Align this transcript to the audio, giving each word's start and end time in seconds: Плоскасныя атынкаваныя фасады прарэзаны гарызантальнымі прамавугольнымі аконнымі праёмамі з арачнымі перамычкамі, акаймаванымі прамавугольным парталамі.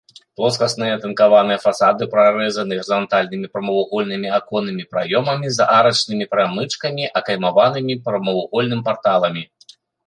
Плоскасныя 0.39 0.93
атынкаваныя 0.97 1.57
фасады 1.65 2.03
прарэзаны 2.13 2.73
гарызантальнымі 2.79 3.51
прамавугольнымі 3.57 4.29
аконнымі 4.39 4.83
праёмамі 4.95 5.47
з 5.59 5.71
арачнымі 5.77 6.25
перамычкамі, 6.33 7.03
акаймаванымі 7.23 7.93
прамавугольным 8.11 8.81
парталамі. 8.91 9.43